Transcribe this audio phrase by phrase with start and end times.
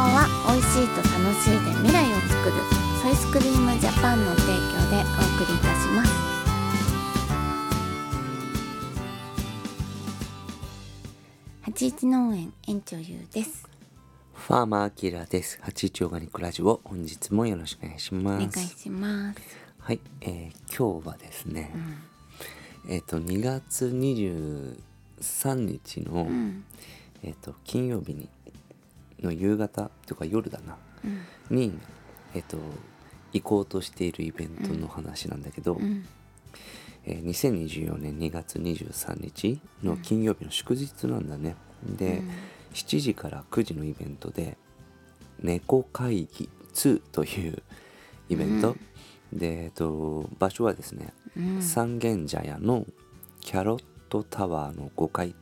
[0.00, 2.54] は美味しいと楽しいで未来を作る。
[3.02, 4.52] ソイスクリームジャパンの提供
[4.90, 6.12] でお送りいたします。
[11.62, 13.68] 八一農園園長ゆうです。
[14.34, 15.58] ファーマーアキラです。
[15.62, 18.78] 八一オーガニックラジオ、本日もよろしくお願いしお願います。
[18.80, 19.40] します。
[19.78, 21.72] はい、えー今日はですね、
[22.88, 26.64] えっ、と2月23日の、うん。
[27.22, 28.28] えっ、と金曜日に
[29.22, 30.76] の夕方とか夜だな、
[31.50, 31.56] うん。
[31.56, 31.78] に
[32.34, 32.58] えっ、と
[33.32, 36.04] 行こうとしているイベントの話なんだけど、うん。
[37.04, 41.56] えー2024年2月23日の金曜日の祝日なんだね。
[41.96, 42.22] で、
[42.74, 44.56] 7時から9時のイベントで
[45.40, 47.62] 「猫会議2」という
[48.28, 48.76] イベント、
[49.32, 51.62] で、えっと、場所はですね、うん。
[51.62, 52.86] 三軒茶屋の
[53.40, 55.34] キャロットタワーの5階。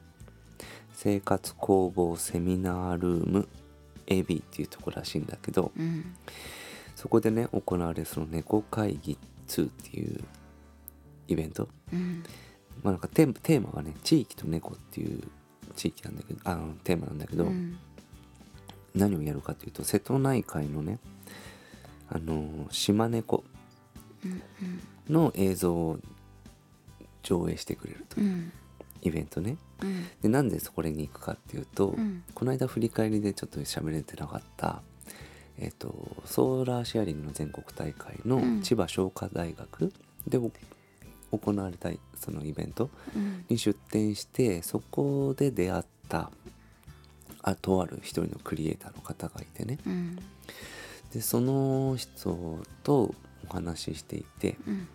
[0.92, 3.48] 生活工房セミナールーム
[4.06, 6.14] AB っていうところらしいんだけどうん。
[6.94, 10.24] そこでね行われるその猫会議2っていう
[11.28, 11.68] イベント。
[11.92, 12.24] うん。
[12.82, 15.22] まあなんかテーマテーマがね地域と猫っていう
[15.76, 17.78] 地域なんだけどあのテーマなんだけど、うん。
[18.94, 20.98] 何をやるかというと瀬戸内海のね
[22.08, 23.44] あの島猫
[25.10, 25.98] の映像を
[27.22, 28.20] 上映してくれると。
[28.20, 28.52] うん
[29.06, 29.56] イベントね。
[29.82, 30.06] うん。
[30.22, 32.22] でなんでそこに行くかっていうと、うん。
[32.34, 34.82] この間振り返りでちょっと喋れてなかった
[35.58, 38.62] えっ、とソーラーシェアリングの全国大会のうん。
[38.62, 39.92] 千葉商科大学
[40.26, 40.50] でお
[41.38, 43.44] 行われたそのイベントうん。
[43.48, 46.30] に出展してそこで出会った
[47.42, 49.78] あとある一人のクリエイターの方がいてね。
[49.86, 50.18] うん。
[51.12, 53.14] でその人と
[53.48, 54.88] お話ししていてうん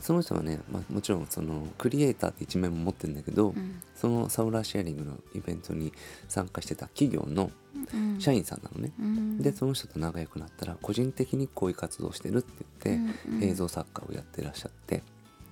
[0.00, 3.80] その人はね、まあ、もちろんそのクリエイターって一面も持ってるんだけど、うん。
[3.94, 5.92] そのサウラーシェアリングのイベントに
[6.28, 7.50] 参加してた企業の
[7.92, 9.38] うん社員さんなのね、うん。
[9.38, 15.02] でその人と仲良くなったら個人的にこういう活動してるって言って、映像作家をやってらっしゃって。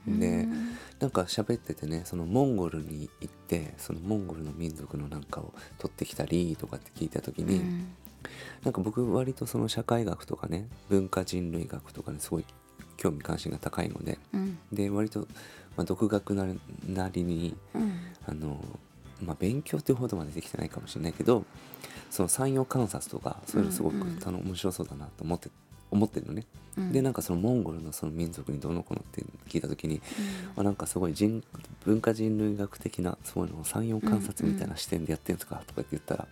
[0.07, 0.21] うん。
[0.21, 0.49] で
[0.99, 7.89] なんか喋っててねそのモンゴルに行ってそのモンゴルの民族のなんかを取ってきたりとかって聞いた時に、うん。
[8.65, 12.45] なんか僕割とその社会学とかね文化人類学とかにすごい
[13.01, 14.59] 興味関心が高いのでうん。
[14.71, 15.21] で割と、
[15.77, 17.93] まあ、独学なりなりにうん。
[18.27, 18.63] あの、
[19.23, 21.45] まあ、勉強っていうほどまでできてないかもしれないけど
[22.11, 25.49] その産業観察とかそういうのすごくうんうん面白そうだなと思って
[25.91, 26.45] 思ってるのね。
[26.77, 26.93] うん。
[26.93, 30.01] でなんかそのモンゴルのその民族にどうのこうのって聞いた時に、
[30.57, 31.43] あなんかすごい人
[31.85, 36.29] 文化人類学的なそういうのを産業観察みたいな視点でやってるんですかとかって言ったら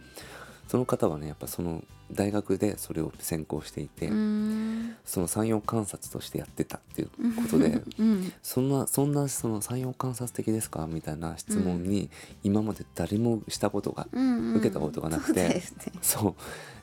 [0.69, 7.83] その方はねやっぱその大学でそれを専攻していて、うんその産業観察としてやってたっていうことで。
[7.99, 10.87] うんそんなそんなその産業観察的ですか？
[10.87, 12.11] みたいな質問に
[12.45, 14.55] 今まで誰もしたことが、うん。
[14.57, 15.77] 受けたことがなくてそうです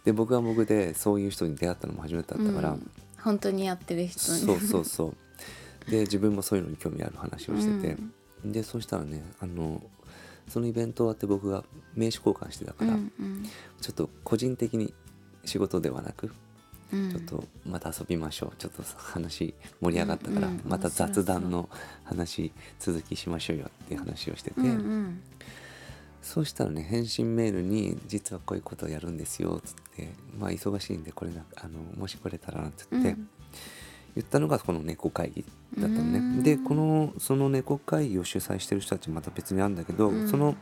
[0.07, 0.13] ね。
[0.13, 2.91] 僕は僕でそういう人に出会ったのも初めてだったから、うん。
[3.21, 4.39] 本当にやってる人に。
[4.39, 5.13] そうそうそ
[5.87, 5.91] う。
[5.91, 7.97] で自分もそういうのに興味ある話をしてて、
[8.43, 9.83] でそしたらねあの
[10.47, 11.63] そのイベント終わって僕が
[11.93, 13.43] 名刺交換してたから、うんうん。
[13.81, 14.93] ちょっと個人的に
[15.43, 16.31] 仕事ではなく、
[16.94, 17.12] うん。
[17.12, 18.53] ちょっとまた遊びましょう。
[18.57, 21.69] ちょっと話盛り上がったから、また雑談の
[22.03, 25.22] 話続きしましょうよっていう話をしてて、うんうん。
[26.22, 33.29] そうしたらね返信メールに「実はこういうことをやるんですよ」っつって「まあ忙しいんでこれなあのもし来れたらな」っつって、うん。
[34.16, 35.46] 言ったのがこの猫会議
[35.78, 36.19] だったのね。
[36.19, 36.44] うん。
[36.44, 40.28] でこのその猫会議を主催してる人たちまた別にあるんだけど、うん。
[40.29, 40.56] その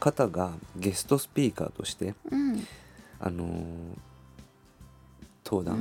[0.00, 2.66] 方がゲストスピーカーとしてうん。
[3.20, 3.56] あのー
[5.48, 5.76] 登う壇、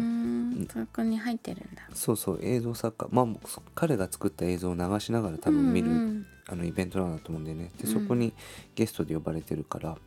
[0.52, 1.82] んそこに入ってるんだ。
[1.94, 3.10] そうそう映像作家。
[3.12, 6.26] まあ彼が作った映像を流しながら多分見る、うん。
[6.48, 7.72] あのイベントなんだと思うんだよね。
[7.78, 7.94] でうん。
[7.94, 8.34] そこに
[8.76, 9.98] ゲストで呼ばれてるから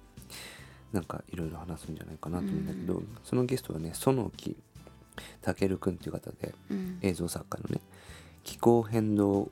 [0.93, 4.57] なんかいろいろ話すんじゃないかなと思うんだけど、うそのゲストはね園木
[5.43, 6.99] 健くんっていう方でうん。
[7.03, 7.81] 映像作家のね
[8.45, 9.51] 気候変動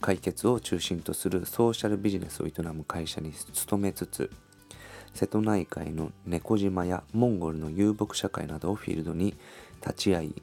[0.00, 4.30] 解決を中心とするソーシャルビジネスを営む会社に勤めつつ
[5.16, 9.34] 瀬戸内海の猫島やモンゴルの遊牧社会などをフィールドに
[9.80, 10.34] 立ち会い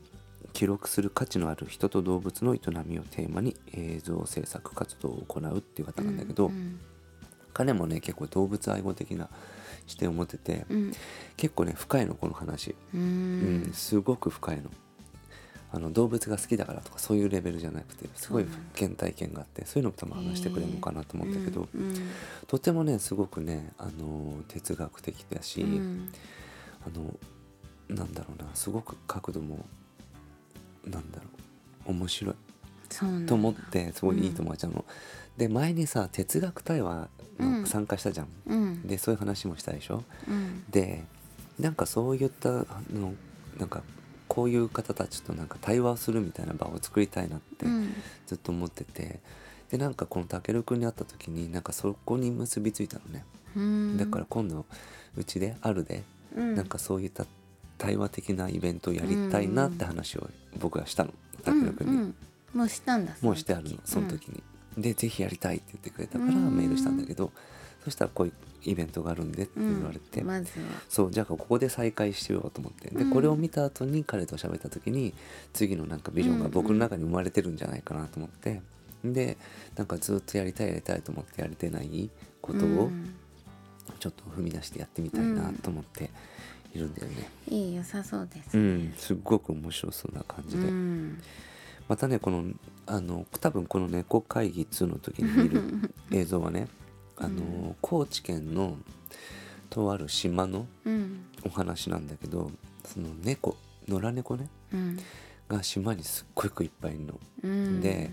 [0.52, 6.80] 記録する価値のある人と動物の営みをテーマに映像制作活動を行うっていう方なんだけど、うん
[7.56, 9.30] 彼もね結構動物愛護的な
[9.86, 10.92] 視点を持ってて、うん
[11.38, 14.72] 結構ね深いのこの話、ううんんすごく深いの
[15.76, 18.46] あの動物が好きだからとかそういうレベルじゃなくてすごい
[18.78, 21.94] 原体験があってそういうのも多分話してくれるのかなと思ったけど、うん。
[22.46, 26.12] とてもねすごくねあの哲学的だし、うん。
[26.86, 27.16] あの
[27.90, 29.66] なんだろうなすごく角度も
[30.86, 31.24] なんだろ
[31.88, 32.36] う面白い
[33.26, 34.86] と思ってすごいいいと思っちゃうの。
[35.38, 37.10] で前にさ哲学対話
[37.40, 38.28] の参加したじゃん。
[38.46, 38.88] うん。
[38.88, 40.04] でそういう話もしたでしょ。
[40.28, 40.64] うん。
[40.70, 41.04] で
[41.60, 43.16] なんかそういったあの
[43.58, 43.82] なんか
[44.28, 47.94] こういう方たちとなんか対話をするみたいな場を作りたいなってうん。
[48.26, 49.20] ずっと思ってて、
[49.70, 53.26] でなんかこのたけるくんに会った時になんかそこに結びついたのね、
[53.56, 53.98] うん。
[53.98, 54.66] だから今度
[55.16, 56.04] うちであるで、
[56.36, 56.56] うん。
[56.56, 57.26] なんかそういった
[57.78, 60.30] 対話的なイベントをやりたいなって話を
[60.60, 61.14] 僕はしたの。
[61.44, 62.16] たけるくんに、うんうん。
[62.54, 63.16] もうしたんだ。
[63.22, 64.42] もうしてあるのその時に、
[64.78, 66.56] でぜひやりたいって言ってくれたからうん。
[66.56, 67.32] メールしたんだけど、
[67.84, 68.34] そしたらこういう
[68.66, 70.66] イベントがあるんでってうん言われて、まずは。
[70.90, 73.12] そうじゃあここで再会しようと思ってでうん。
[73.12, 75.14] これを見た後に彼と喋った時に
[75.52, 78.62] 次のなんかビジョンが僕の中に生まれてるんじゃないかなと思って。
[79.04, 79.38] で
[79.76, 82.10] なんかずっとやりたいやりたいと思ってやれてない
[82.42, 83.16] ことをうん。
[84.00, 86.10] ちょっと踏み出してやってみたいなと思って
[86.74, 87.30] いるんだよね。
[87.50, 88.58] いい良さそうです。
[88.58, 91.22] うん、すっごく面白そうな感じで、うん。
[91.88, 92.46] またねこの
[92.86, 95.62] あの多分この猫会議2の時に見る
[96.12, 96.68] 映像はね
[97.18, 98.78] あの高知県の
[99.70, 101.26] とある島のうん。
[101.46, 102.52] お話なんだけど
[102.86, 103.58] その猫
[103.88, 104.48] 野良猫ね。
[104.72, 104.98] うん。
[105.50, 107.20] が島にすっごくいっぱいいるの。
[107.44, 107.82] うん。
[107.82, 108.12] で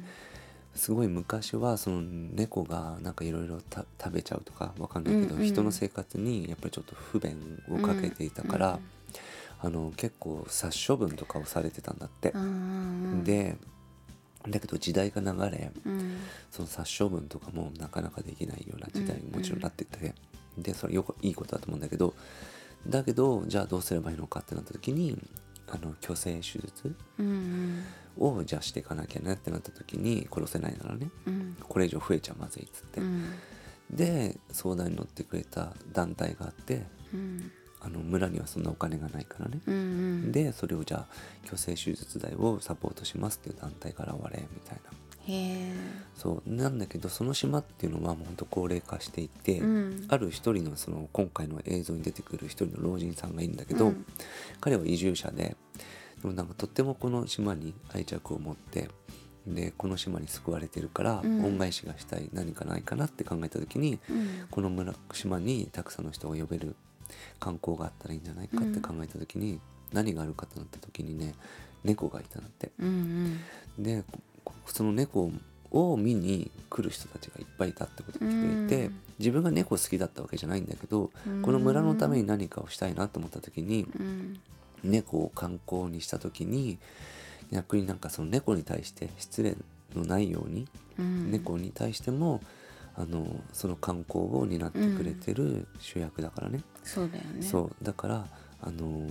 [0.74, 8.78] すごい昔はその猫がなんかいろいろ食べちゃうとかわかんないけど、うんうん人の生活にやっぱりちょっと不便をかけていたから、
[9.60, 12.30] あの結構殺処分とかをされてたんだって。
[12.30, 13.56] うんで
[14.48, 16.16] だけど時代が流れうん。
[16.50, 20.14] その殺処分とかもなかなかできないような時代にもちろんなってて、
[20.56, 22.14] でそれよくいいことだと思うんだけど
[22.86, 25.18] だけどじゃあどうすればいいのかってなった時に
[25.68, 27.84] あの虚勢手術うん。
[28.18, 31.56] をじゃあしていかなきゃねってなった時に殺せないならねうん。
[31.60, 33.34] これ以上増えちゃまずいっつって、うん。
[33.90, 37.50] で相談に乗ってくれた団体があってうん
[37.82, 39.78] あの村にはそんなお金がないからね、うんう
[40.28, 40.32] ん。
[40.32, 41.06] でそれをじゃあ
[41.44, 44.90] 虚勢手術代をサポートしますっていう団体から割れみたいな。
[46.16, 46.50] そう。
[46.50, 50.06] なんだけどその島っていうのはもうほんと高齢化していて、うん。
[50.08, 54.06] ある一人のその今回の映像に出てくる一人の老人さんがいるんだけど、うん。
[54.60, 55.56] 彼は移住者で
[56.20, 58.90] でもなんかとってもこの島に愛着を持って
[59.46, 61.44] でこの島に救われてるから、うん。
[61.44, 64.46] 恩返しがしたい何かないかなって考えた時にうん。
[64.50, 66.74] この村島にたくさんの人を呼べる
[67.38, 69.60] 観光があったらいいんじゃないかって考えた時に、
[69.92, 71.34] 何があるかとなった時にね
[71.84, 72.70] 猫がいたんだって。
[72.78, 73.40] うん
[73.78, 74.04] で
[74.44, 75.30] こその猫
[75.70, 79.00] を見に来る人たちがいっぱいいたってことに気づいて、うん。
[79.18, 81.42] 自分が猫好きだったわけじゃないんだけど、うん。
[81.42, 84.40] この村のために何かをしたいなと思った時に、うん。
[84.82, 86.78] 猫を観光にした時に
[87.52, 89.56] 逆になんかその猫に対して失礼
[89.94, 90.66] のないように、
[90.98, 91.30] うん。
[91.30, 92.40] 猫に対しても
[92.96, 97.42] あのその観光を担ってくれてる主役だからね、そうだよね。
[97.42, 97.84] そう。
[97.84, 98.26] だから
[98.62, 99.10] あのー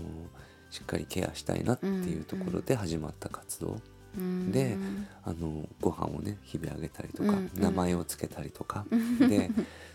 [0.72, 3.80] しっかりケアしたいなっていうところで始まった活動、
[4.16, 4.52] うん。
[4.52, 4.78] で
[5.24, 7.38] あのご飯をね日々あげたりとか、うん。
[7.38, 8.86] うん名前をつけたりとか、
[9.20, 9.50] で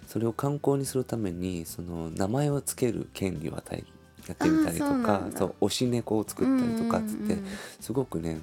[0.09, 3.85] それを観光にするためにその名前をつける権利を与え
[4.27, 7.39] やってみたりとかそう推し猫を作ったりとかっつって、
[7.81, 8.41] すごくね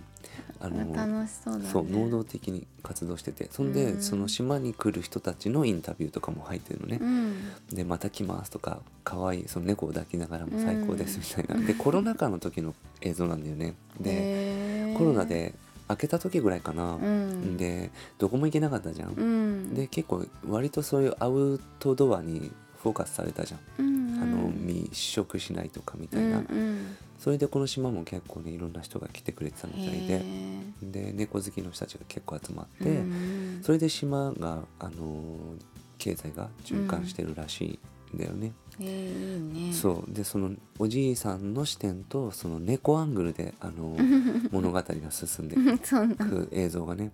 [0.59, 1.69] あの楽しそうだね。
[1.71, 3.47] そう能動的に活動してて。
[3.51, 4.01] そんで、うん。
[4.01, 6.99] その島に来る人たちのインタビューとかも入ってるのね。
[7.01, 7.35] うん。
[7.71, 13.73] で「また来ます」とか「可愛いその猫を抱きながらも最高です」みたいな、で コロナ禍の時の映像なんだよね。
[13.99, 15.53] でコロナで
[15.87, 17.57] 開けた時ぐらいかな、うん。
[17.57, 19.73] でどこも行けなかったじゃん、うん。
[19.73, 22.51] で結構割とそういうアウトドアに
[22.81, 26.97] フォーカスされたじゃん、うんあの密食しないとかみたいな、うんうん。
[27.19, 30.21] それでこの島も結構ねいろんな人が来てくれてたみたいで。
[30.23, 30.51] へ
[30.81, 33.59] で猫好きの人たちが結構集まって、ーうん。
[33.61, 35.55] それで島があの
[35.97, 37.79] 経済が循環してるらし
[38.13, 39.73] いんだよね、へーいいね。
[39.73, 40.11] そう。
[40.11, 43.95] でそのおじいさんの視点とその猫アングルであの
[44.51, 47.11] 物語が進んで いく映像がね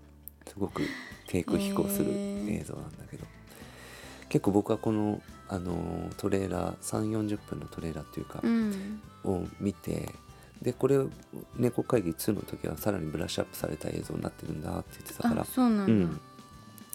[0.48, 0.82] すごく
[1.28, 3.26] 低空飛行する映像なんだけど
[4.30, 9.02] 結構僕はこのあのトレーラー3 4 0分のトレーラーっていうか、うん。
[9.24, 10.10] を見て
[10.62, 10.98] でこれ
[11.56, 15.94] 猫会議2の時はさらにブラッシュアップされた映像になってるんだって言ってたからあそうなんだ。
[15.94, 16.20] うん。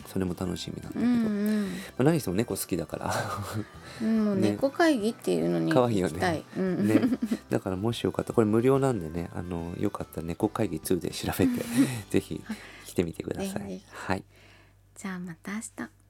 [0.06, 1.68] それも楽しみなんだけど、うまん。
[1.98, 3.14] あ、何しても猫好きだから。
[4.34, 6.44] 猫会議っていうのに可愛いよね。
[6.56, 7.00] ね、
[7.50, 11.64] だからもしよかったらこれ無料なんでねあのよかったら猫会議2で調べて
[12.10, 12.42] ぜひ
[12.84, 13.82] 来てみてください。
[13.92, 14.24] はい。
[14.96, 16.01] じゃあまた明日